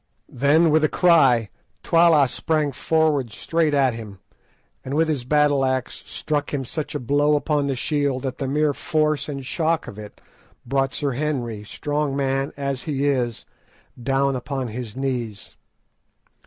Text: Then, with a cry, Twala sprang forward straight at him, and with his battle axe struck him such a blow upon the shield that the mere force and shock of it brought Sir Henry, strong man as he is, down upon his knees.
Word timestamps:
Then, 0.33 0.71
with 0.71 0.83
a 0.83 0.89
cry, 0.89 1.51
Twala 1.83 2.27
sprang 2.27 2.71
forward 2.71 3.31
straight 3.31 3.75
at 3.75 3.93
him, 3.93 4.17
and 4.83 4.95
with 4.95 5.07
his 5.07 5.25
battle 5.25 5.63
axe 5.63 6.01
struck 6.07 6.51
him 6.51 6.65
such 6.65 6.95
a 6.95 6.99
blow 6.99 7.35
upon 7.35 7.67
the 7.67 7.75
shield 7.75 8.23
that 8.23 8.39
the 8.39 8.47
mere 8.47 8.73
force 8.73 9.29
and 9.29 9.45
shock 9.45 9.85
of 9.87 9.99
it 9.99 10.19
brought 10.65 10.95
Sir 10.95 11.11
Henry, 11.11 11.63
strong 11.63 12.15
man 12.15 12.51
as 12.57 12.85
he 12.85 13.07
is, 13.07 13.45
down 14.01 14.35
upon 14.35 14.69
his 14.69 14.97
knees. 14.97 15.55